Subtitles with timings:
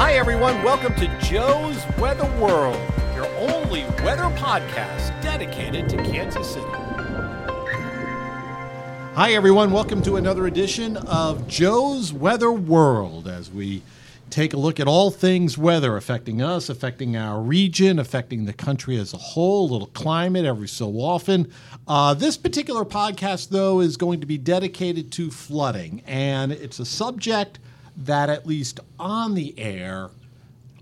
[0.00, 0.62] Hi, everyone.
[0.62, 2.80] Welcome to Joe's Weather World,
[3.14, 6.64] your only weather podcast dedicated to Kansas City.
[9.14, 9.72] Hi, everyone.
[9.72, 13.82] Welcome to another edition of Joe's Weather World as we
[14.30, 18.96] take a look at all things weather affecting us, affecting our region, affecting the country
[18.96, 21.52] as a whole, a little climate every so often.
[21.86, 26.86] Uh, this particular podcast, though, is going to be dedicated to flooding, and it's a
[26.86, 27.58] subject
[27.96, 30.10] that, at least on the air,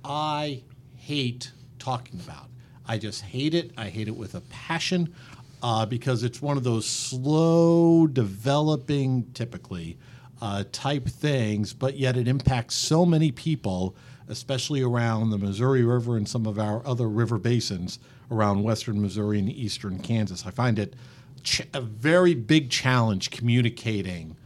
[0.04, 0.62] I
[0.96, 2.46] hate talking about.
[2.86, 3.72] I just hate it.
[3.76, 5.14] I hate it with a passion
[5.62, 9.98] uh, because it's one of those slow developing, typically,
[10.40, 13.96] uh, type things, but yet it impacts so many people,
[14.28, 17.98] especially around the Missouri River and some of our other river basins
[18.30, 20.46] around western Missouri and eastern Kansas.
[20.46, 20.94] I find it
[21.42, 24.36] ch- a very big challenge communicating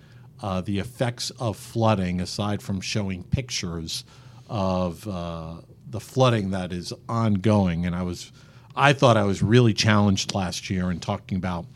[0.43, 4.05] uh, the effects of flooding, aside from showing pictures
[4.49, 5.55] of uh,
[5.89, 7.87] the flooding that is ongoing.
[7.87, 8.33] And I was,
[8.75, 11.67] I thought I was really challenged last year in talking about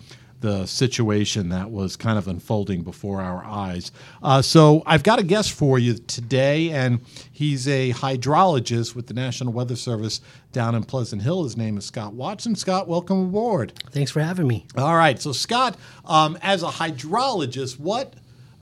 [0.41, 3.91] the situation that was kind of unfolding before our eyes.
[4.22, 7.00] Uh, so I've got a guest for you today, and
[7.33, 10.20] he's a hydrologist with the National Weather Service
[10.53, 11.44] down in Pleasant Hill.
[11.44, 12.55] His name is Scott Watson.
[12.55, 13.72] Scott, welcome aboard.
[13.91, 14.67] Thanks for having me.
[14.77, 15.20] All right.
[15.20, 18.14] So, Scott, um, as a hydrologist, what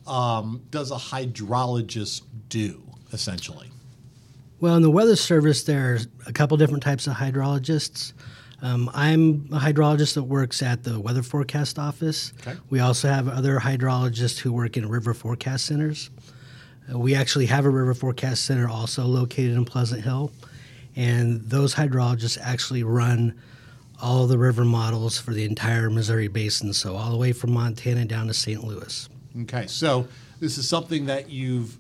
[0.07, 3.71] um, does a hydrologist do essentially?
[4.61, 8.13] Well, in the Weather Service, there's a couple different types of hydrologists.
[8.63, 12.33] Um, I'm a hydrologist that works at the Weather Forecast Office.
[12.41, 12.59] Okay.
[12.71, 16.11] We also have other hydrologists who work in river forecast centers.
[16.93, 20.33] Uh, we actually have a river forecast center also located in Pleasant Hill,
[20.97, 23.39] and those hydrologists actually run
[24.01, 28.05] all the river models for the entire Missouri basin, so all the way from Montana
[28.05, 28.63] down to St.
[28.65, 29.09] Louis.
[29.43, 29.67] Okay.
[29.67, 30.07] So,
[30.41, 31.77] this is something that you've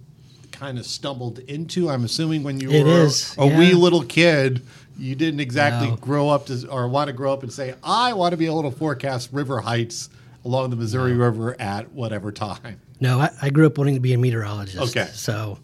[0.52, 1.88] kind of stumbled into.
[1.90, 4.62] I'm assuming when you It were is, a wee little kid,
[4.96, 5.96] you didn't exactly No.
[5.96, 8.62] grow up to or want to grow up and say, I want to be able
[8.62, 10.08] to forecast river heights
[10.44, 12.80] along the Missouri River at whatever time.
[13.00, 14.96] No, I, I grew up wanting to be a meteorologist.
[14.96, 15.10] Okay.
[15.12, 15.58] So,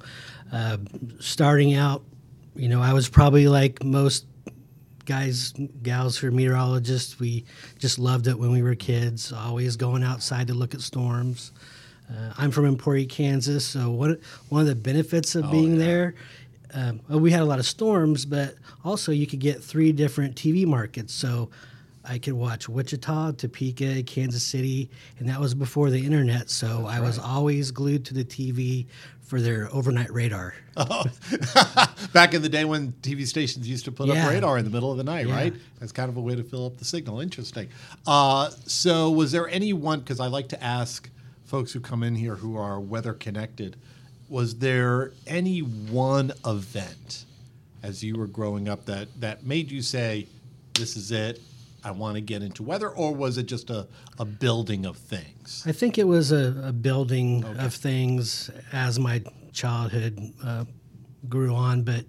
[0.52, 0.78] uh,
[1.20, 2.02] starting out,
[2.56, 4.26] you know, I was probably like most
[5.04, 5.52] guys,
[5.82, 7.20] gals who are meteorologists.
[7.20, 7.44] We
[7.78, 11.52] just loved it when we were kids, always going outside to look at storms.
[12.10, 16.14] Uh, I'm from Emporia, Kansas, so one, one of the benefits of being there,
[16.74, 20.66] um, we had a lot of storms, but also you could get three different TV
[20.66, 21.12] markets.
[21.12, 21.50] So
[22.04, 24.88] I could watch Wichita, Topeka, Kansas City,
[25.18, 26.50] and that was before the internet.
[26.50, 28.86] So I was always glued to the TV
[29.20, 30.54] for their overnight radar.
[32.12, 34.26] Back in the day when TV stations used to put Yeah.
[34.26, 35.34] up radar in the middle of the night, Yeah.
[35.34, 35.54] right?
[35.78, 37.20] That's kind of a way to fill up the signal.
[37.20, 37.68] Interesting.
[38.06, 40.00] Uh, so, was there any one?
[40.00, 41.08] Because I like to ask
[41.50, 43.76] folks who come in here who are weather connected.
[44.28, 47.24] Was there any one event
[47.82, 50.28] as you were growing up that that made you say,
[50.74, 51.40] "This is it"?
[51.82, 53.88] I want to get into weather, or was it just a,
[54.18, 55.64] a building of things?
[55.66, 59.20] I think it was a, a building of things as my
[59.52, 60.66] childhood uh,
[61.28, 62.04] grew on, but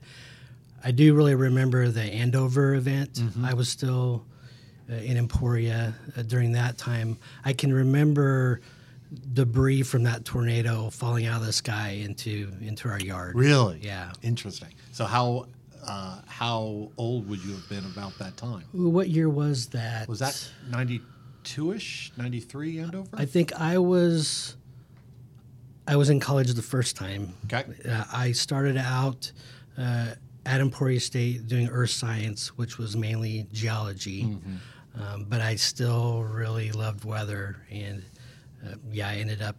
[0.83, 3.19] I do really remember the Andover event.
[3.43, 4.25] I was still
[4.89, 7.17] uh, in Emporia uh, during that time.
[7.45, 8.61] I can remember
[9.33, 13.35] debris from that tornado falling out of the sky into into our yard.
[13.35, 13.79] Really?
[13.81, 14.11] Yeah.
[14.21, 14.69] Interesting.
[14.91, 15.47] So how
[15.85, 18.63] uh, how old would you have been about that time?
[18.71, 20.07] What year was that?
[20.07, 23.09] Was that 92 ish, 93 Andover?
[23.13, 24.55] I think I was
[25.87, 27.33] I was in college the first time.
[27.45, 27.65] Okay.
[27.89, 29.31] Uh, I started out
[29.77, 30.13] uh,
[30.45, 34.23] at Emporia State doing earth science, which was mainly geology.
[34.23, 34.55] Mm-hmm.
[35.01, 38.03] Um, but I still really loved weather, and
[38.65, 39.55] uh, yeah, I ended up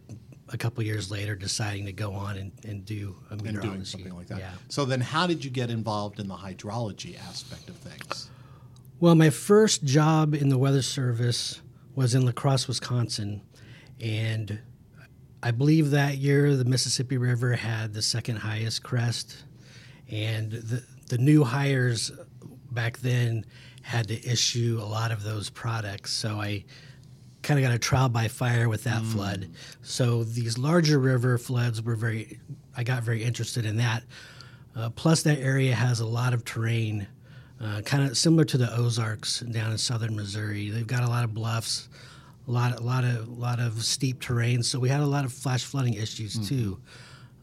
[0.49, 4.15] a couple years later deciding to go on and, and do a and doing something
[4.15, 4.39] like that.
[4.39, 4.51] Yeah.
[4.69, 8.29] So then, how did you get involved in the hydrology aspect of things?
[8.99, 11.61] Well, my first job in the Weather Service
[11.95, 13.41] was in La Crosse, Wisconsin,
[13.99, 14.59] and
[15.41, 19.43] I believe that year the Mississippi River had the second highest crest,
[20.09, 22.11] and the the new hires
[22.71, 23.45] back then
[23.81, 26.13] had to issue a lot of those products.
[26.13, 26.63] So I
[27.43, 29.49] kind of got a trial by fire with that flood.
[29.81, 32.39] So these larger river floods were very,
[32.75, 34.03] I got very interested in that.
[34.75, 37.05] Uh, plus, that area has a lot of terrain,
[37.61, 40.69] uh, kind of similar to the Ozarks down in southern Missouri.
[40.69, 41.89] They've got a lot of bluffs,
[42.47, 44.63] a lot, a lot of, lot of steep terrain.
[44.63, 46.79] So we had a lot of flash flooding issues too.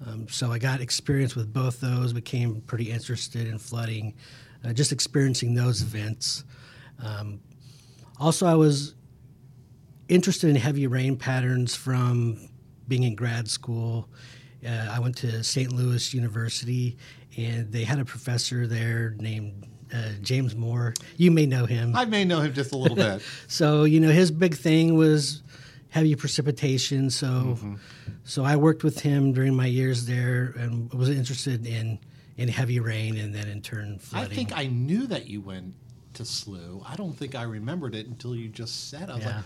[0.07, 2.13] Um, so I got experience with both those.
[2.13, 4.15] Became pretty interested in flooding,
[4.65, 6.45] uh, just experiencing those events.
[7.05, 7.41] Um,
[8.19, 8.95] also, I was
[10.11, 12.49] interested in heavy rain patterns from
[12.89, 14.09] being in grad school.
[14.67, 15.73] Uh, I went to St.
[15.73, 16.99] Louis University,
[17.37, 20.93] and they had a professor there named uh, James Moore.
[21.17, 21.95] You may know him.
[21.97, 23.23] I may know him just a little bit.
[23.49, 25.43] So you know his big thing was
[25.89, 27.11] heavy precipitation.
[27.11, 27.57] So
[28.25, 31.99] so I worked with him during my years there and was interested in
[32.37, 34.31] in heavy rain and then in turn flooding.
[34.31, 35.75] I think I knew that you went
[36.15, 36.83] to SLU.
[36.87, 39.11] I don't think I remembered it until you just said.
[39.11, 39.37] I was Yeah.
[39.37, 39.45] like,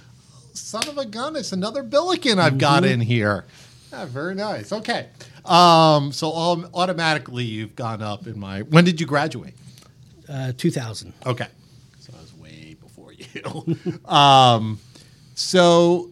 [0.54, 1.36] "Son of a gun!
[1.36, 3.44] It's another Billiken I've got in here."
[3.92, 4.72] Yeah, very nice.
[4.72, 5.08] Okay,
[5.44, 8.62] um, so um, automatically you've gone up in my.
[8.62, 9.54] When did you graduate?
[10.28, 11.12] uh, 2000.
[11.26, 11.46] Okay,
[11.98, 14.04] so I was way before you.
[14.04, 14.78] um,
[15.34, 16.10] so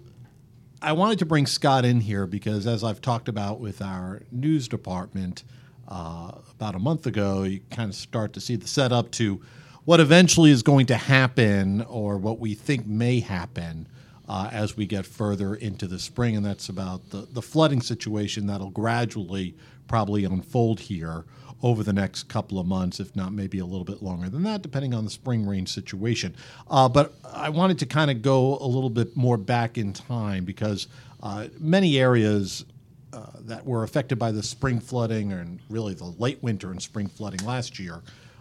[0.80, 4.68] I wanted to bring Scott in here because, as I've talked about with our news
[4.68, 5.44] department
[5.88, 9.40] uh, about a month ago, you kind of start to see the setup to
[9.84, 13.88] what eventually is going to happen or what we think may happen
[14.32, 16.34] uh, as we get further into the spring.
[16.36, 19.54] And that's about the, the flooding situation that'll gradually
[19.88, 21.26] probably unfold here
[21.62, 24.62] over the next couple of months, if not maybe a little bit longer than that,
[24.62, 26.34] depending on the spring rain situation.
[26.70, 30.46] Uh, but I wanted to kind of go a little bit more back in time
[30.46, 30.88] because
[31.22, 32.64] uh, many areas
[33.12, 37.06] uh, that were affected by the spring flooding and really the late winter and spring
[37.06, 38.00] flooding last year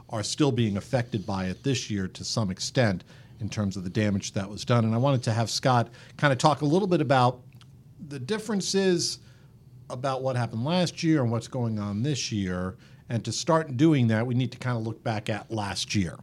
[0.10, 3.04] are still being affected by it this year to some extent
[3.42, 4.86] in terms of the damage that was done.
[4.86, 7.42] And I wanted to have Scott kind of talk a little bit about
[8.08, 9.20] the differences
[9.90, 12.78] about what happened last year and what's going on this year.
[13.10, 16.18] And to start doing that, we need to kind of look back at last year.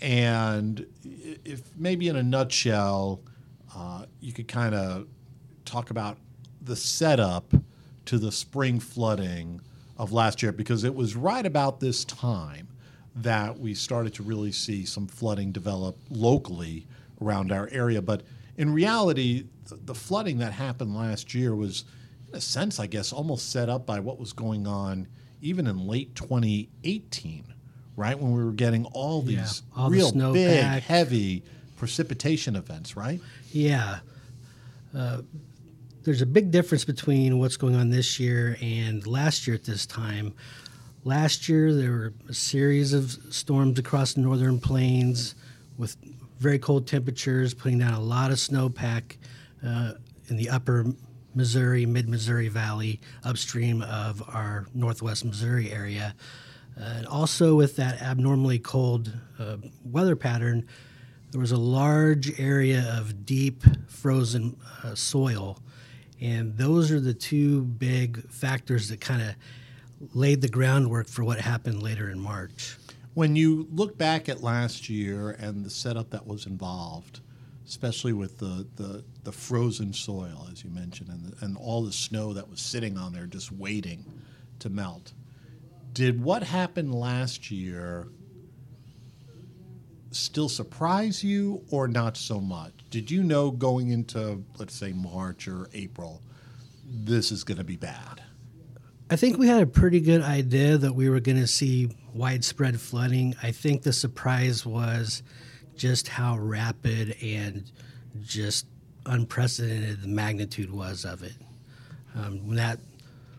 [0.00, 0.86] And
[1.44, 3.20] if maybe in a nutshell,
[3.76, 5.06] uh, you could kind of
[5.64, 6.18] talk about
[6.62, 7.52] the setup
[8.06, 9.60] to the spring flooding
[9.96, 12.68] of last year, because it was right about this time
[13.16, 16.86] that we started to really see some flooding develop locally
[17.22, 18.02] around our area.
[18.02, 18.22] But
[18.56, 21.84] in reality, the, the flooding that happened last year was,
[22.28, 25.06] in a sense, I guess, almost set up by what was going on
[25.40, 27.44] even in late 2018,
[27.96, 28.18] right?
[28.18, 30.80] When we were getting all these all the real big, snowpack.
[30.80, 31.42] heavy
[31.76, 33.20] precipitation events, right?
[33.52, 33.98] Yeah.
[34.96, 35.22] Uh,
[36.02, 39.86] there's a big difference between what's going on this year and last year at this
[39.86, 40.34] time.
[41.06, 45.34] Last year, there were a series of storms across the northern plains
[45.76, 45.98] with
[46.38, 49.18] very cold temperatures, putting down a lot of snowpack
[49.62, 49.92] uh,
[50.28, 50.86] in the upper
[51.34, 56.14] Missouri, mid Missouri Valley, upstream of our northwest Missouri area.
[56.80, 60.66] Uh, and also, with that abnormally cold uh, weather pattern,
[61.32, 65.58] there was a large area of deep frozen uh, soil.
[66.18, 69.34] And those are the two big factors that kind of
[70.12, 72.76] laid the groundwork for what happened later in March.
[73.14, 77.20] When you look back at last year and the setup that was involved,
[77.66, 81.92] especially with the, the, the frozen soil, as you mentioned, and, the, and all the
[81.92, 84.04] snow that was sitting on there just waiting
[84.58, 85.12] to melt,
[85.92, 88.08] did what happened last year
[90.10, 92.72] still surprise you or not so much?
[92.90, 96.20] Did you know going into, let's say, March or April,
[96.84, 98.23] this is going to be bad?
[99.10, 102.80] I think we had a pretty good idea that we were going to see widespread
[102.80, 103.36] flooding.
[103.42, 105.22] I think the surprise was
[105.76, 107.70] just how rapid and
[108.22, 108.66] just
[109.04, 111.34] unprecedented the magnitude was of it.
[112.14, 112.78] Um, when that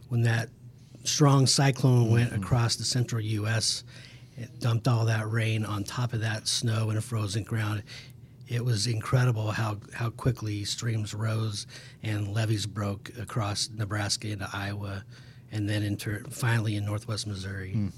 [0.09, 0.49] when that
[1.03, 3.83] strong cyclone went across the central U.S.,
[4.37, 7.81] it dumped all that rain on top of that snow and a frozen ground.
[8.47, 11.65] It was incredible how, how quickly streams rose
[12.03, 15.03] and levees broke across Nebraska into Iowa
[15.55, 17.89] and then into finally in northwest Missouri.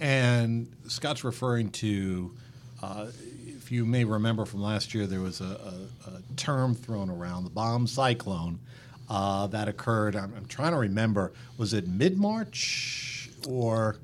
[0.00, 2.32] And Scott's referring to,
[2.82, 3.06] uh,
[3.46, 7.44] if you may remember from last year, there was a, a, a term thrown around,
[7.44, 8.58] the bomb cyclone,
[9.08, 10.16] uh, that occurred.
[10.16, 13.96] I'm, I'm trying to remember, was it mid March or?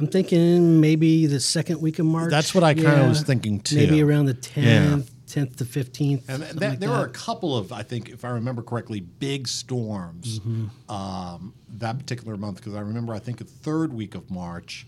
[0.00, 2.30] I'm thinking maybe the second week of March.
[2.30, 3.76] That's what I kinda was thinking, too.
[3.76, 4.96] Maybe around the Yeah.
[4.96, 6.28] 10th, 10th to 15th.
[6.28, 9.48] And that, like there were a couple of, I think, if I remember correctly, big
[9.48, 10.90] storms Mm-hmm.
[10.90, 12.56] um, that particular month.
[12.58, 14.86] Because I remember, I think, the third week of March,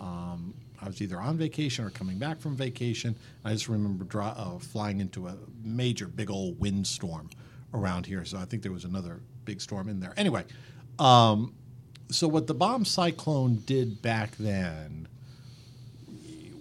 [0.00, 3.14] um, I was either on vacation or coming back from vacation.
[3.44, 7.30] I just remember dri uh, flying into a major, big old windstorm
[7.72, 8.24] around here.
[8.24, 10.14] So I think there was another big storm in there.
[10.16, 10.44] Anyway,
[10.98, 11.52] um,
[12.10, 15.08] so what the bomb cyclone did back then,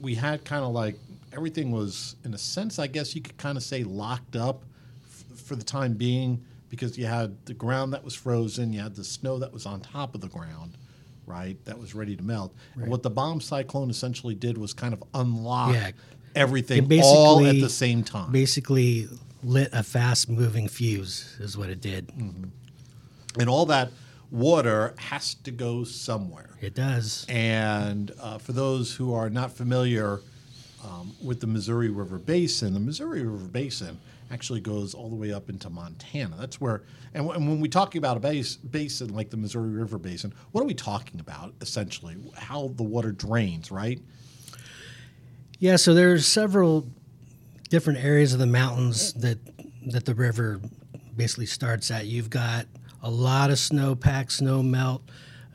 [0.01, 0.98] we had kind of like
[1.33, 4.63] everything was, in a sense, I guess you could kind of say locked up
[5.05, 8.95] f- for the time being because you had the ground that was frozen, you had
[8.95, 10.77] the snow that was on top of the ground,
[11.27, 11.57] right?
[11.65, 12.53] That was ready to melt.
[12.75, 15.91] And what the bomb cyclone essentially did was kind of unlock Yeah.
[16.35, 18.31] everything all at the same time.
[18.31, 19.07] Basically,
[19.43, 22.09] lit a fast moving fuse, is what it did.
[22.15, 23.91] and all that
[24.31, 26.49] water has to go somewhere.
[26.61, 27.25] It does.
[27.29, 30.21] And uh, for those who are not familiar
[30.83, 33.99] um, with the Missouri River Basin, the Missouri River Basin
[34.31, 36.35] actually goes all the way up into Montana.
[36.39, 39.69] That's where, and, w- and when we talk about a base, basin like the Missouri
[39.69, 42.15] River Basin, what are we talking about essentially?
[42.35, 44.01] How the water drains, right?
[45.59, 46.87] Yeah, so there's several
[47.69, 49.37] different areas of the mountains that
[49.87, 50.61] that the river
[51.15, 52.05] basically starts at.
[52.05, 52.65] You've got
[53.01, 55.03] a lot of snowpack, snow melt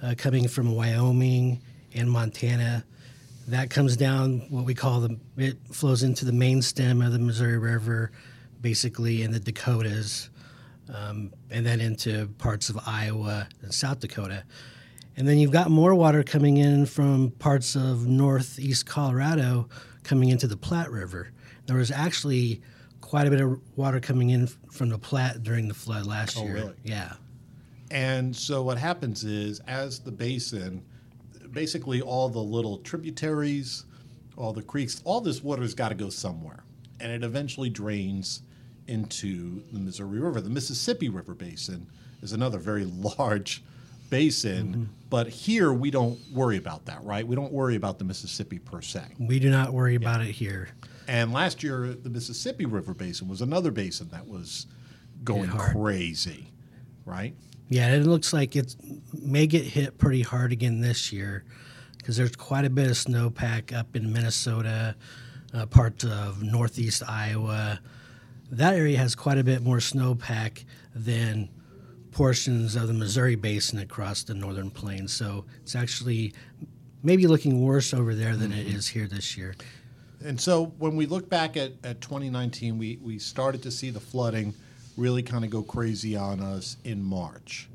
[0.03, 1.61] uh, coming from Wyoming
[1.95, 2.85] and Montana.
[3.49, 7.19] That comes down what we call the it flows into the main stem of the
[7.19, 8.13] Missouri River,
[8.61, 10.29] basically in the Dakotas,
[10.95, 14.45] um, and then into parts of Iowa and South Dakota.
[15.17, 19.69] And then you've got more water coming in from parts of northeast Colorado
[20.03, 21.31] coming into the Platte River.
[21.67, 22.61] There was actually
[23.01, 26.45] quite a bit of water coming in from the Platte during the flood last Oh,
[26.45, 26.55] year.
[26.55, 26.75] really?
[26.85, 27.15] Yeah.
[27.91, 30.83] And so what happens is, as the basin,
[31.53, 33.85] basically all the little tributaries,
[34.37, 36.65] all the creeks, all this water's got to go somewhere,
[37.01, 38.43] and it eventually drains
[38.87, 40.41] into the Missouri River.
[40.41, 41.87] The Mississippi River Basin
[42.23, 42.85] is another very
[43.19, 43.63] large
[44.11, 44.85] basin, mm-hmm.
[45.11, 47.27] but here we don't worry about that, right?
[47.27, 49.03] We don't worry about the Mississippi per se.
[49.19, 50.71] We do not worry about it here.
[51.07, 54.67] And last year, the Mississippi River Basin was another basin that was
[55.25, 56.53] going crazy,
[57.05, 57.35] right?
[57.69, 58.75] Yeah, it looks like it
[59.13, 61.45] may get hit pretty hard again this year
[61.99, 64.97] because there's quite a bit of snowpack up in Minnesota,
[65.53, 67.79] uh, parts of northeast Iowa.
[68.51, 71.51] That area has quite a bit more snowpack than
[72.11, 75.13] portions of the Missouri Basin across the northern plains.
[75.13, 76.33] So it's actually
[77.03, 79.55] maybe looking worse over there than it is here this year.
[80.25, 84.01] And so when we look back at, at 2019, we, we started to see the
[84.01, 84.55] flooding
[84.99, 87.69] really kind of go crazy on us in March.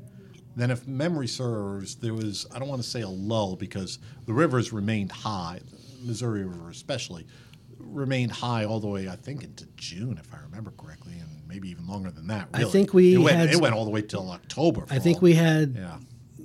[0.56, 4.32] Then, if memory serves, there was, I don't want to say a lull because the
[4.32, 5.58] rivers remained high,
[6.00, 7.26] the Missouri River especially,
[7.80, 11.70] remained high all the way, I think, into June, if I remember correctly, and maybe
[11.70, 12.48] even longer than that.
[12.54, 14.84] I think we it went, had- it went all the way till October.
[14.90, 15.96] I think all- we had Yeah.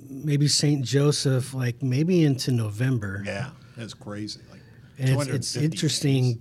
[0.08, 0.84] maybe St.
[0.84, 3.22] Joseph, like maybe into November.
[3.24, 3.50] Yeah.
[3.76, 4.40] It's crazy.
[4.50, 4.60] Like
[4.98, 6.38] And it's, it's interesting days.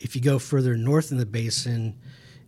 [0.00, 1.94] if you go further north in the basin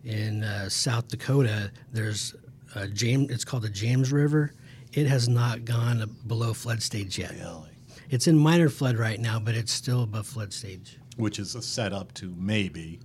[0.09, 2.35] in uh, South Dakota, there's
[2.75, 3.29] a James.
[3.31, 4.53] It's called the James River.
[4.93, 7.31] It has not gone below flood stage yet.
[7.31, 7.69] Really?
[8.09, 10.97] It's in minor flood right now, but it's still above flood stage.
[11.17, 12.99] which is a setup to maybe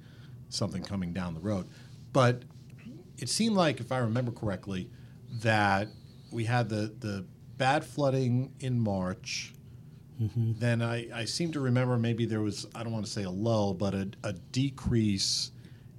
[0.48, 1.66] something coming down the road.
[2.12, 2.44] But
[3.18, 4.88] it seemed like, if I remember correctly,
[5.42, 5.88] that
[6.30, 7.26] we had the, the
[7.58, 9.52] bad flooding in March.
[10.36, 13.30] Then I, I seem to remember maybe there was, I don't want to say a
[13.30, 15.50] lull, but a, a decrease.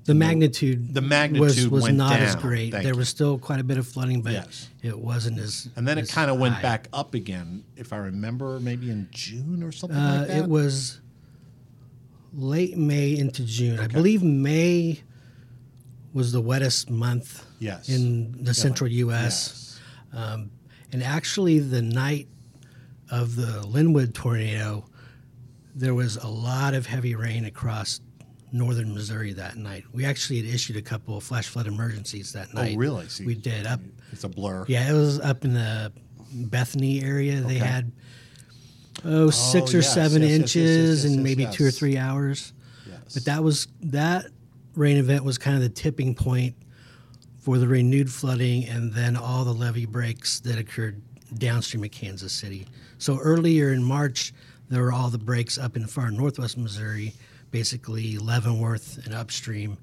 [0.06, 2.72] The magnitude, the magnitude was, was went not as great.
[2.72, 2.98] Thank there you.
[3.00, 4.70] was still quite a bit of flooding, but Yes.
[4.84, 5.68] it wasn't as.
[5.76, 9.64] And then it kind of went back up again, if I remember, maybe in June
[9.64, 10.38] or something Uh, like that.
[10.44, 11.02] it was
[12.34, 13.80] late May into June.
[13.80, 15.02] I believe May
[16.14, 17.90] was the wettest month Yes.
[17.90, 19.80] in the central U.S.
[20.14, 20.52] Yes.
[20.92, 22.28] And actually, the night
[23.10, 24.86] of the Linwood tornado,
[25.76, 28.00] there was a lot of heavy rain across
[28.56, 29.84] northern Missouri that night.
[29.92, 32.76] We actually had issued a couple of flash flood emergencies that oh, night.
[32.76, 33.08] Oh, really?
[33.08, 33.82] So we did up.
[34.12, 34.66] It's a blur.
[34.68, 35.92] Yeah, it was up in the
[36.34, 37.42] Bethany area.
[37.42, 37.66] They Okay.
[37.66, 37.92] had
[39.04, 42.54] oh six or oh, yes, seven yes, inches yes, in maybe two or three hours.
[42.88, 43.14] Yes.
[43.14, 44.28] But that was that
[44.76, 46.56] rain event was kind of the tipping point
[47.40, 51.02] for the renewed flooding and then all the levee breaks that occurred
[51.38, 52.68] downstream of Kansas City.
[52.98, 54.34] So earlier in March,
[54.70, 57.14] there were all the breaks up in far northwest Missouri,
[57.60, 59.78] basically Leavenworth and upstream.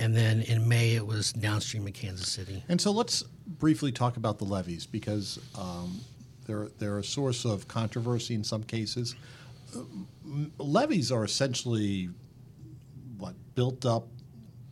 [0.00, 2.64] And then in May, it was downstream of Kansas City.
[2.68, 6.00] And so let's briefly talk about the levees because um,
[6.46, 9.14] they're, they're a source of controversy in some cases.
[9.76, 10.08] Um,
[10.58, 12.10] levees are essentially
[13.18, 14.08] what built up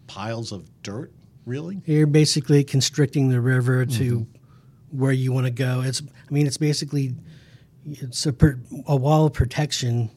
[0.09, 1.13] piles of dirt,
[1.47, 1.81] really?
[1.87, 4.99] You're basically constricting the river to Mm-hmm.
[5.01, 5.83] where you want to go.
[5.85, 7.15] It's, I mean, it's basically
[7.87, 10.11] it's a, per, a wall of protection,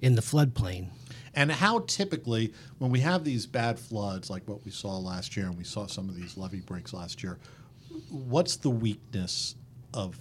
[0.00, 0.88] in the floodplain.
[1.34, 5.46] And how typically, when we have these bad floods like what we saw last year,
[5.46, 7.38] and we saw some of these levee breaks last year,
[8.10, 9.54] what's the weakness
[9.94, 10.18] of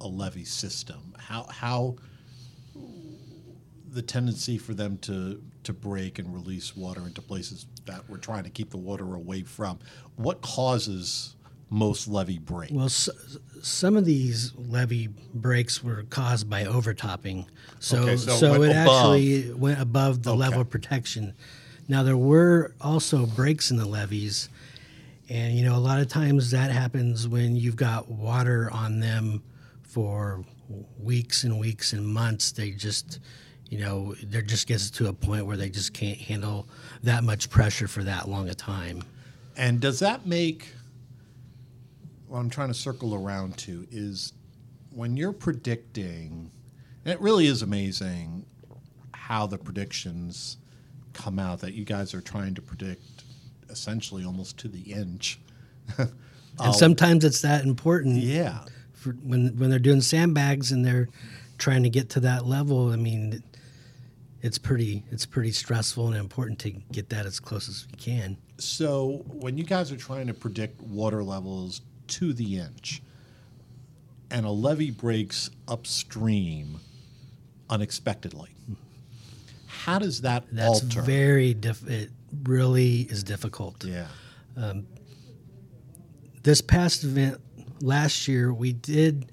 [0.00, 1.14] a levee system?
[1.18, 1.96] How how
[3.90, 8.44] the tendency for them to to break and release water into places that we're trying
[8.44, 9.78] to keep the water away from?
[10.16, 11.36] What causes
[11.74, 12.72] most levee breaks?
[12.72, 13.08] Well, s-
[13.62, 17.46] some of these levee breaks were caused by overtopping,
[17.80, 21.34] so Okay, so so, it it actually went above the level of protection.
[21.88, 24.48] Now there were also breaks in the levees,
[25.28, 29.42] and you know a lot of times that happens when you've got water on them
[29.82, 30.44] for
[30.98, 32.52] weeks and weeks and months.
[32.52, 33.18] They just
[33.70, 36.68] you know, there just gets to a point where they just can't handle
[37.02, 39.02] that much pressure for that long a time.
[39.56, 40.68] And does that make
[42.34, 44.32] what I'm trying to circle around to is
[44.90, 46.50] when you're predicting,
[47.04, 48.44] and it really is amazing
[49.12, 50.56] how the predictions
[51.12, 53.22] come out that you guys are trying to predict
[53.70, 55.40] essentially almost to the inch.
[56.60, 58.18] And sometimes it's that important.
[58.18, 58.60] Yeah.
[58.92, 61.08] For when when they're doing sandbags and they're
[61.58, 63.42] trying to get to that level, I mean,
[64.40, 68.36] it's pretty it's pretty stressful and important to get that as close as you can.
[68.58, 73.02] So when you guys are trying to predict water levels to the inch,
[74.30, 76.80] and a levee breaks upstream
[77.70, 78.50] unexpectedly,
[79.66, 81.02] how does that That's alter?
[81.02, 82.10] very diff- it
[82.44, 83.84] really is difficult.
[83.84, 84.06] yeah.
[86.42, 87.40] this past event
[87.80, 89.30] last year, we did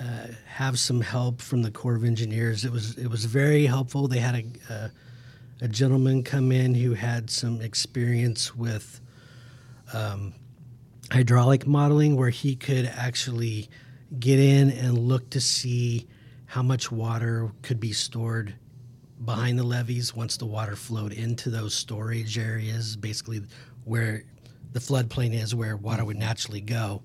[0.00, 2.64] uh, have some help from the Corps of Engineers.
[2.64, 4.08] It was it was very helpful.
[4.08, 4.90] They had a a,
[5.62, 9.00] a gentleman come in who had some experience with
[9.92, 10.32] um,
[11.10, 13.68] hydraulic modeling, where he could actually
[14.18, 16.06] get in and look to see
[16.46, 18.54] how much water could be stored
[19.24, 23.42] behind the levees once the water flowed into those storage areas, basically
[23.84, 24.24] where
[24.72, 27.02] the floodplain is, where water would naturally go.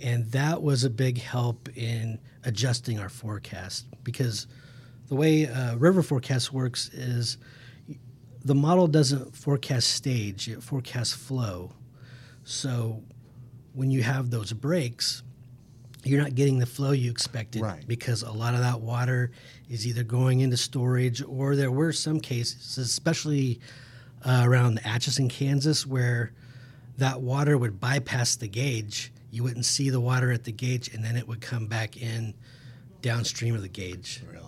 [0.00, 4.46] And that was a big help in adjusting our forecast because
[5.08, 7.38] the way uh, river forecast works is
[8.44, 11.72] the model doesn't forecast stage, it forecasts flow.
[12.44, 13.02] So
[13.78, 15.22] when you have those breaks,
[16.02, 17.86] you're not getting the flow you expected Right.
[17.86, 19.30] because a lot of that water
[19.70, 23.60] is either going into storage or there were some cases, especially
[24.24, 26.32] uh, around Atchison, Kansas, where
[26.96, 29.12] that water would bypass the gauge.
[29.30, 32.34] You wouldn't see the water at the gauge, and then it would come back in
[33.00, 34.24] downstream of the gauge.
[34.28, 34.42] Really.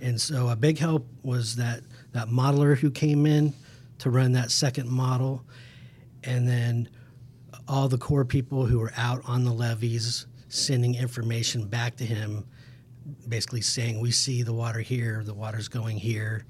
[0.00, 3.52] And so a big help was that that modeler who came in
[3.98, 5.44] to run that second model,
[6.24, 6.88] and then
[7.68, 12.44] all the Corps people who were out on the levees sending information back to him,
[13.28, 16.44] basically saying, "We see the water here, the water's going here,"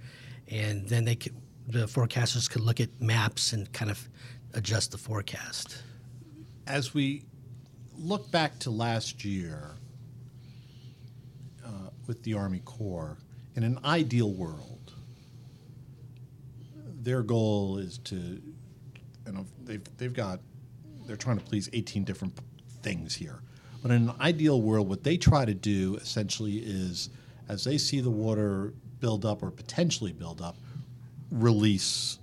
[0.49, 1.35] and then they could,
[1.69, 4.09] the forecasters could look at maps and kind of
[4.55, 5.83] adjust the forecast.
[6.67, 7.25] As we
[7.97, 9.77] look back to last year
[11.65, 13.19] uh, with the Army Corps,
[13.55, 14.93] in an ideal world,
[17.03, 18.43] their goal is to,
[19.33, 20.41] know, they've, they've got,
[21.07, 22.39] they're trying to please 18 different
[22.83, 23.41] things here.
[23.83, 27.11] But in an ideal world, what they try to do essentially is,
[27.49, 30.57] as they see the water build up or potentially build up,
[31.31, 32.19] release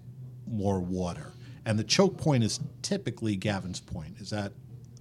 [0.48, 1.34] more water.
[1.66, 4.20] And the choke point is typically Gavins Point.
[4.20, 4.52] Is that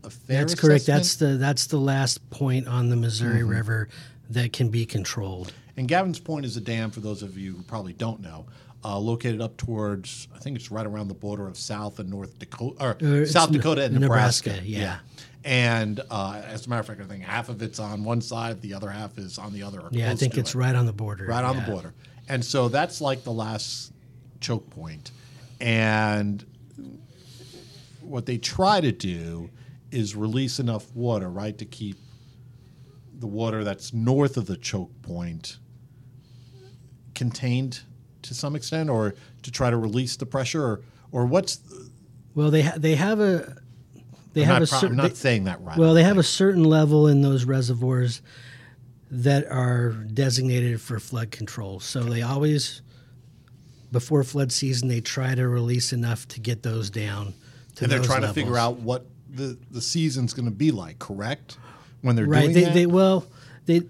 [0.04, 0.86] a fair That's correct.
[0.86, 3.50] That's the that's the last point on the Missouri mm-hmm.
[3.50, 3.88] River
[4.30, 5.52] that can be controlled.
[5.76, 8.46] And Gavins Point is a dam, for those of you who probably don't know,
[8.84, 12.38] uh, located up towards, I think it's right around the border of South and North
[12.38, 14.68] Dakota, or Uh, South Dakota and Nebraska, Nebraska.
[14.68, 14.98] yeah.
[15.44, 18.60] And uh, as a matter of fact, I think half of it's on one side,
[18.60, 19.82] the other half is on the other.
[19.90, 20.58] Yeah, I think it's it.
[20.58, 21.26] right on the border.
[21.26, 21.64] right on yeah.
[21.64, 21.94] the border.
[22.28, 23.92] And so that's like the last
[24.40, 25.10] choke point.
[25.60, 26.44] And
[28.00, 29.50] what they try to do
[29.90, 31.96] is release enough water, right, to keep
[33.18, 35.58] the water that's north of the choke point
[37.14, 37.80] contained
[38.22, 40.80] to some extent, or to try to release the pressure, or,
[41.10, 41.60] or what's.
[42.34, 43.56] Well, they ha- they have a
[44.32, 45.76] they I'm have not, a pro- I'm certain not they- saying that right.
[45.76, 48.22] well they have a certain level in those reservoirs
[49.10, 51.80] that are designated for flood control.
[51.80, 52.80] So they always
[53.90, 57.34] before flood season they try to release enough to get those down.
[57.76, 60.98] To and they're trying to figure out what the, the season's going to be like,
[60.98, 61.58] correct?
[62.00, 62.74] When they're right doing they, that?
[62.74, 63.26] they well
[63.66, 63.82] they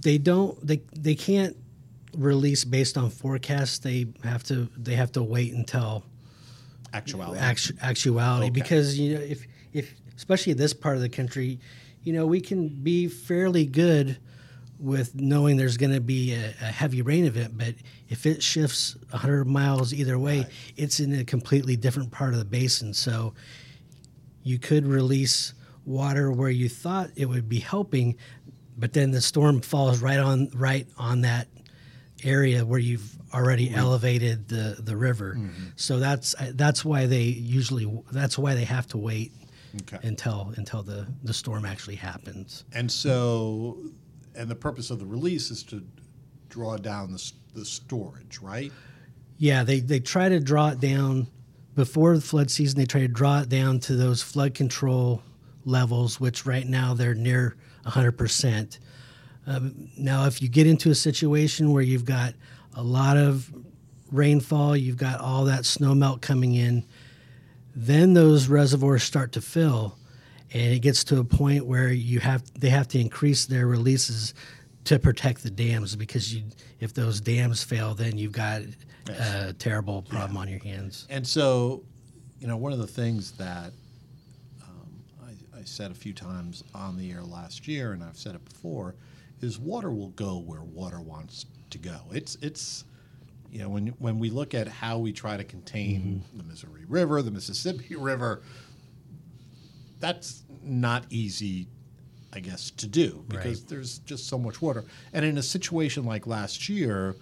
[0.00, 1.56] they don't they they can't
[2.16, 6.04] release based on forecasts they have to they have to wait until
[6.92, 7.40] actuality.
[7.40, 8.50] actu- actuality Okay.
[8.60, 11.58] because you know if if especially this part of the country
[12.02, 14.18] you know we can be fairly good
[14.78, 17.74] with knowing there's going to be a, a heavy rain event, but
[18.08, 20.44] if it shifts 100 miles either way,
[20.76, 22.92] it's in a completely different part of the basin.
[22.92, 23.34] So
[24.42, 25.54] you could release
[25.86, 28.16] water where you thought it would be helping,
[28.76, 31.46] but then the storm falls right on right on that
[32.24, 35.34] area where you've already elevated the the river.
[35.36, 35.64] Mm-hmm.
[35.76, 39.32] So that's uh, that's why they usually that's why they have to wait
[39.82, 39.98] Okay.
[40.06, 42.64] until until the the storm actually happens.
[42.72, 43.78] And so,
[44.36, 45.84] and the purpose of the release is to
[46.48, 48.70] draw down the, the storage, right?
[49.36, 51.26] Yeah, they they try to draw it down
[51.74, 52.78] before the flood season.
[52.78, 55.22] They try to draw it down to those flood control
[55.64, 58.78] levels, which right now they're near 100 percent.
[59.46, 62.34] Um, now, if you get into a situation where you've got
[62.74, 63.52] a lot of
[64.10, 66.84] rainfall, you've got all that snow melt coming in,
[67.74, 69.98] then those reservoirs start to fill,
[70.52, 74.34] and it gets to a point where you have they have to increase their releases
[74.84, 76.44] to protect the dams because you
[76.80, 78.62] if those dams fail, then you've got
[79.08, 81.06] a terrible problem on your hands.
[81.10, 81.82] And so,
[82.40, 83.72] you know, one of the things that
[84.62, 88.34] um, I, I said a few times on the air last year, and I've said
[88.34, 88.94] it before,
[89.44, 92.00] is water will go where water wants to go.
[92.12, 92.84] It's it's
[93.52, 97.22] you know when when we look at how we try to contain the Missouri River,
[97.22, 98.42] the Mississippi River,
[100.00, 101.68] that's not easy.
[102.36, 103.68] I guess to do because Right.
[103.68, 107.14] there's just so much water, and in a situation like last year,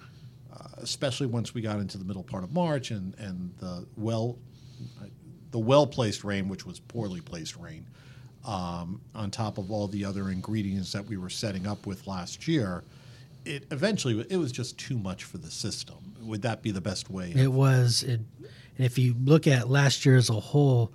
[0.50, 4.38] uh, especially once we got into the middle part of March and and the well
[5.50, 7.86] the well placed rain, which was poorly placed rain,
[8.44, 12.48] um, on top of all the other ingredients that we were setting up with last
[12.48, 12.82] year,
[13.44, 15.96] it eventually it was just too much for the system.
[16.22, 17.32] Would that be the best way?
[17.34, 18.02] It was.
[18.02, 18.20] It,
[18.76, 20.92] and if you look at last year as a whole,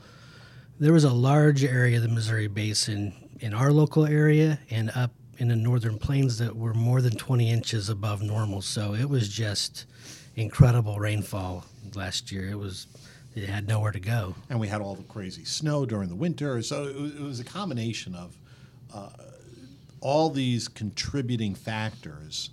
[0.80, 5.12] there was a large area of the Missouri Basin in our local area and up
[5.38, 8.62] in the northern plains that were more than 20 inches above normal.
[8.62, 9.86] So it was just
[10.36, 12.50] incredible rainfall last year.
[12.50, 12.88] It was.
[13.38, 14.34] It had nowhere to go.
[14.50, 16.60] and we had all the crazy snow during the winter.
[16.64, 18.36] So it was, a combination of
[18.92, 19.10] uh,
[20.02, 22.50] all these contributing factors,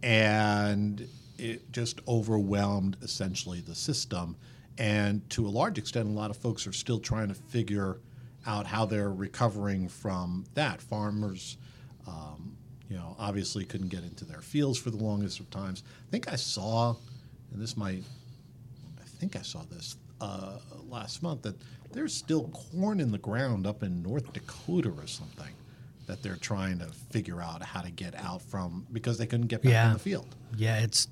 [0.00, 4.36] and it just overwhelmed essentially the system.
[4.78, 7.98] And to a large extent, a lot of folks are still trying to figure
[8.46, 10.80] out how they're recovering from that.
[10.80, 11.56] Farmers,
[12.06, 12.56] um,
[12.88, 15.82] you know, obviously couldn't get into their fields for the longest of times.
[16.08, 16.94] I think I saw,
[17.52, 18.04] and this might
[19.00, 21.54] I think I saw this uh, last month that
[21.92, 25.48] there's still corn in the ground up in North Dakota or something
[26.06, 29.62] that they're trying to figure out how to get out from because they couldn't get
[29.62, 29.86] back Yeah.
[29.88, 30.34] in the field.
[30.56, 31.08] Yeah, it's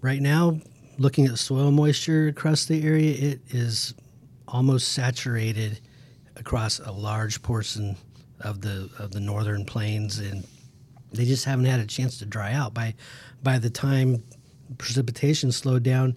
[0.00, 0.60] right now
[0.98, 3.94] looking at soil moisture across the area, it is
[4.46, 5.80] almost saturated
[6.36, 7.96] across a large portion
[8.40, 10.44] of the of the northern plains and
[11.12, 12.92] they just haven't had a chance to dry out by
[13.42, 14.22] by the time
[14.78, 16.14] precipitation slowed down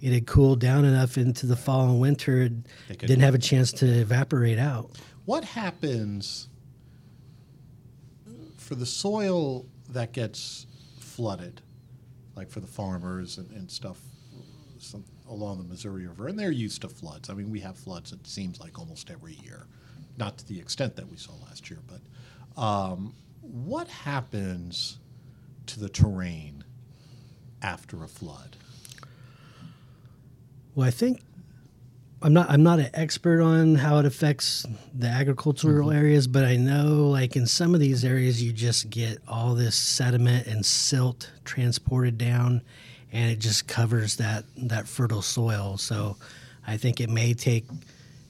[0.00, 3.72] it had cooled down enough into the fall and winter it didn't have a chance
[3.72, 4.90] to evaporate out
[5.24, 6.48] What happens
[8.56, 10.66] for the soil that gets
[11.00, 11.62] flooded,
[12.36, 13.98] like for the farmers and, and stuff
[14.78, 16.28] some, along the Missouri River?
[16.28, 17.30] And they're used to floods.
[17.30, 19.66] I mean, we have floods, it seems like almost every year.
[20.18, 24.98] Not to the extent that we saw last year, but um, what happens
[25.66, 26.64] to the terrain
[27.62, 28.56] after a flood?
[30.78, 31.20] Well, I think
[32.22, 34.64] I'm not I'm not an expert on how it affects
[34.94, 35.98] the agricultural mm-hmm.
[35.98, 39.74] areas, but I know like in some of these areas you just get all this
[39.74, 42.62] sediment and silt transported down
[43.10, 45.78] and it just covers that that fertile soil.
[45.78, 46.16] So
[46.64, 47.64] I think it may take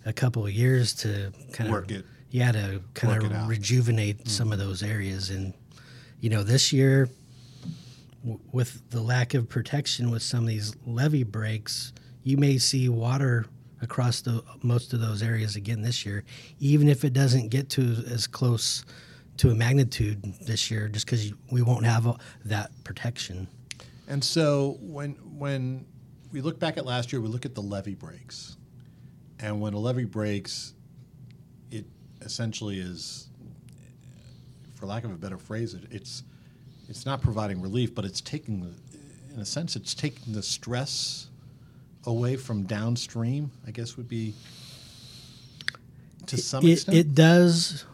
[0.06, 3.42] a couple of years to kind Work of it- yeah to kind work it out.
[3.42, 4.28] of rejuvenate mm.
[4.28, 5.52] some of those areas and
[6.22, 7.10] you know this year
[8.24, 11.92] w- with the lack of protection with some of these levee breaks,
[12.28, 13.46] you may see water
[13.80, 16.24] across the most of those areas again this year,
[16.60, 18.84] even if it doesn't get to as close
[19.38, 22.12] to a magnitude this year, just because we won't have uh,
[22.44, 23.48] that protection.
[24.08, 25.86] And so when when
[26.30, 28.58] we look back at last year, we look at the levee breaks,
[29.38, 30.74] and when a levee breaks,
[31.70, 31.86] it
[32.20, 33.30] essentially is,
[34.74, 36.24] for lack of a better phrase, it, it's
[36.90, 38.76] it's not providing relief, but it's taking,
[39.32, 41.27] in a sense, it's taking the stress
[42.04, 43.50] away from downstream.
[43.66, 44.34] I guess would be
[46.26, 46.96] to some it, extent.
[46.96, 47.84] it does,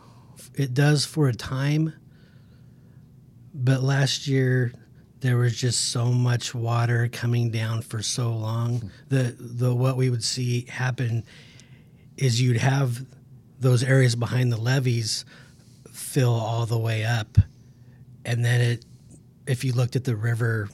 [0.54, 1.92] it does for a time.
[3.54, 4.72] But last year,
[5.20, 8.78] there was just so much water coming down for so long.
[8.78, 8.88] Hmm.
[9.08, 11.24] The the what we would see happen
[12.16, 13.06] is you'd have
[13.58, 15.24] those areas behind the levees
[15.90, 17.38] fill all the way up,
[18.24, 18.84] and then it
[19.46, 20.68] if you looked at the river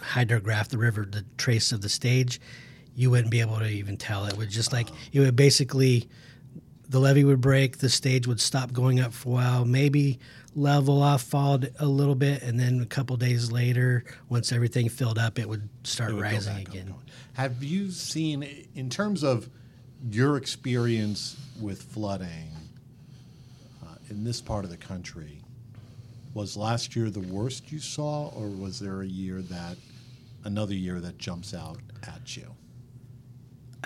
[0.00, 2.40] hydrograph the river the trace of the stage
[2.96, 6.08] you wouldn't be able to even tell it would just like it would basically
[6.88, 10.18] the levee would break the stage would stop going up for a while maybe
[10.56, 15.18] level off fall a little bit and then a couple days later once everything filled
[15.18, 16.94] up it would start It would rising up again.
[17.34, 19.50] Have you seen, in terms of
[20.10, 22.50] your experience with flooding
[23.84, 25.42] uh, in this part of the country,
[26.32, 29.76] was last year the worst you saw, or was there a year that,
[30.44, 32.55] another year that jumps out at you?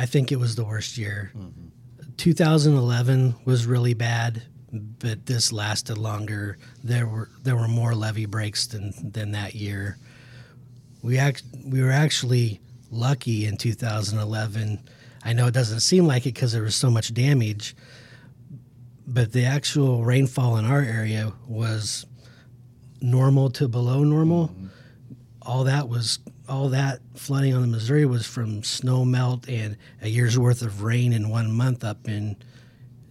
[0.00, 1.30] I think it was the worst year.
[1.36, 2.12] Mm-hmm.
[2.16, 6.56] 2011 was really bad, but this lasted longer.
[6.82, 9.98] There were there were more levee breaks than than that year.
[11.02, 14.88] We act we were actually lucky in 2011.
[15.22, 17.76] I know it doesn't seem like it because there was so much damage,
[19.06, 22.06] but the actual rainfall in our area was
[23.02, 24.48] normal to below normal.
[24.48, 24.66] Mm-hmm.
[25.42, 30.08] All that was all that flooding on the Missouri was from snow melt and a
[30.08, 32.36] year's worth of rain in one month up in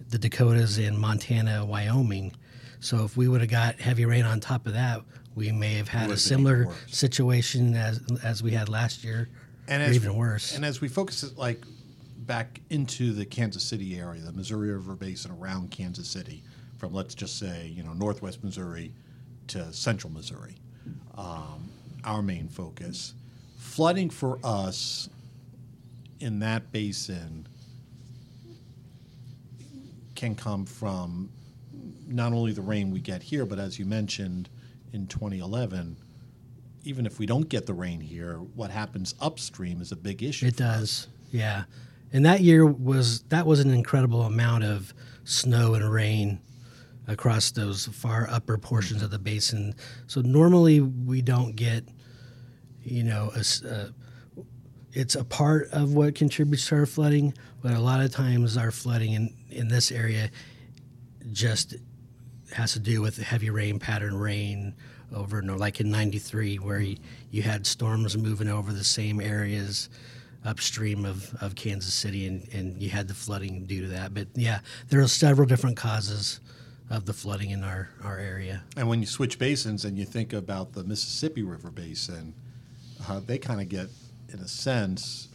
[0.10, 2.36] the Dakotas and Montana, Wyoming.
[2.82, 5.02] So if we would have got heavy rain on top of that,
[5.36, 9.30] we may have had a similar situation as as we had last year,
[9.68, 10.56] And or as, even worse.
[10.56, 11.64] And as we focus it like
[12.18, 16.44] back into the Kansas City area, the Missouri River Basin around Kansas City,
[16.78, 18.92] from let's just say you know Northwest Missouri
[19.48, 20.56] to Central Missouri,
[21.18, 21.70] um,
[22.04, 23.14] our main focus,
[23.70, 25.10] flooding for us
[26.20, 27.48] in that basin
[30.16, 31.30] can come from
[32.08, 34.50] not only the rain we get here, but as you mentioned
[34.92, 35.96] in 2011,
[36.84, 40.48] even if we don't get the rain here, what happens upstream is a big issue.
[40.48, 40.80] It for us.
[40.80, 41.64] does, yeah.
[42.12, 46.40] And that year was that was an incredible amount of snow and rain
[47.08, 49.06] across those far upper portions mm-hmm.
[49.06, 49.76] of the basin.
[50.08, 51.84] So normally we don't get,
[52.90, 53.90] you know, a, a- uh,
[54.92, 58.72] it's a part of what contributes to our flooding, but a lot of times our
[58.72, 60.32] flooding in in this area
[61.32, 61.76] just
[62.54, 64.74] has to do with the heavy rain pattern rain
[65.14, 66.98] over no like in 93 where you,
[67.32, 69.90] you had storms moving over the same areas
[70.46, 74.14] upstream of, of Kansas City and, and you had the flooding due to that.
[74.14, 76.40] But yeah there are several different causes
[76.90, 78.64] of the flooding in our, our area.
[78.76, 82.34] And when you switch basins and you think about the Mississippi River Basin,
[83.08, 83.88] uh, they kind of get,
[84.30, 85.30] in a sense,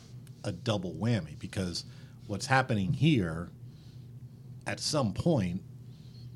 [0.44, 1.84] a double whammy because
[2.26, 3.50] what's happening here
[4.66, 5.62] at some point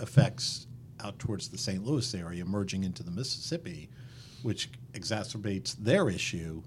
[0.00, 0.66] affects
[1.02, 1.84] out towards the St.
[1.84, 3.88] Louis area, merging into the Mississippi,
[4.42, 6.62] which exacerbates their issue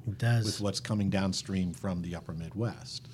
[0.45, 3.07] with what's coming downstream from the upper Midwest.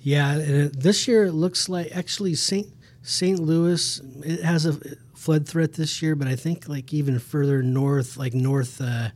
[0.00, 2.68] Yeah, and it, this year it looks like actually St.
[3.02, 3.38] St.
[3.38, 4.78] Louis it has a
[5.14, 9.08] flood threat this year, but I think like even further north, like north uh,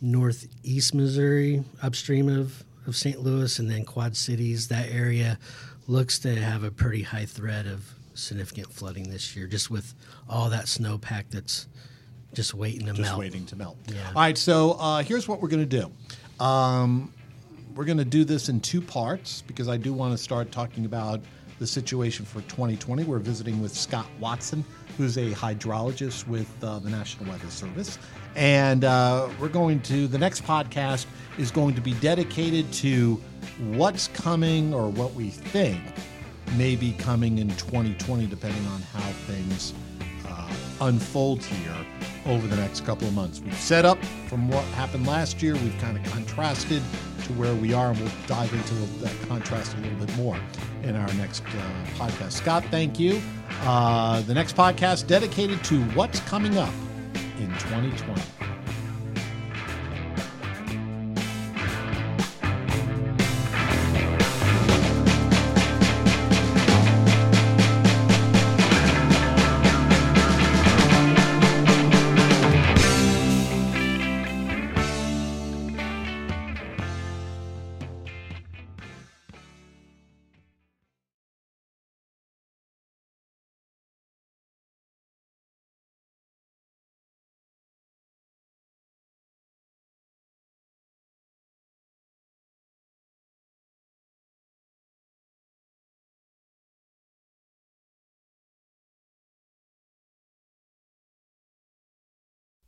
[0.00, 3.20] northeast Missouri, upstream of of St.
[3.20, 5.38] Louis, and then Quad Cities, that area
[5.88, 9.94] looks to have a pretty high threat of significant flooding this year, just with
[10.28, 11.66] all that snowpack that's
[12.32, 13.08] just waiting to just melt.
[13.08, 13.76] Just waiting to melt.
[13.88, 14.06] Yeah.
[14.08, 15.90] All right, so uh, here's what we're going to
[16.38, 16.44] do.
[16.44, 17.12] Um,
[17.74, 20.84] we're going to do this in two parts because I do want to start talking
[20.84, 21.20] about
[21.58, 23.04] the situation for 2020.
[23.04, 24.64] We're visiting with Scott Watson,
[24.96, 27.98] who's a hydrologist with uh, the National Weather Service.
[28.34, 31.06] And uh, we're going to, the next podcast
[31.38, 33.20] is going to be dedicated to
[33.72, 35.80] what's coming or what we think
[36.56, 39.74] may be coming in 2020, depending on how things
[40.28, 41.74] uh, unfold here
[42.26, 43.40] over the next couple of months.
[43.40, 45.54] We've set up from what happened last year.
[45.54, 46.82] We've kind of contrasted
[47.26, 50.38] to where we are, and we'll dive into that contrast a little bit more
[50.82, 52.32] in our next uh, podcast.
[52.32, 53.20] Scott, thank you.
[53.62, 56.72] Uh, the next podcast dedicated to what's coming up
[57.38, 58.22] in 2020.